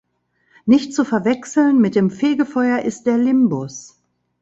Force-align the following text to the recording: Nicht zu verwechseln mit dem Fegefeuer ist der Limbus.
Nicht 0.65 0.95
zu 0.95 1.05
verwechseln 1.05 1.79
mit 1.79 1.93
dem 1.93 2.09
Fegefeuer 2.09 2.79
ist 2.81 3.03
der 3.03 3.19
Limbus. 3.19 4.01